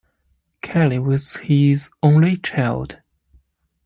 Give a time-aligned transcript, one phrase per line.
[0.63, 2.97] Kelly was his only child.